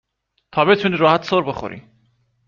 تا 0.53 0.65
بتونی 0.65 0.97
راحت 0.97 1.23
سر 1.23 1.41
بخوری 1.41 1.81